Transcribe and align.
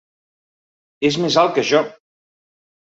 És 1.11 1.21
més 1.27 1.39
alt 1.45 1.57
que 1.61 1.69
jo! 1.75 1.85